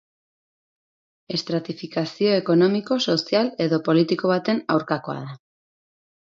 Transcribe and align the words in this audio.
Estratifikazio 1.37 2.31
ekonomiko, 2.37 2.97
sozial 3.13 3.53
edo 3.67 3.81
politiko 3.91 4.33
baten 4.33 4.63
aurkakoa 4.79 5.21
da. 5.29 5.37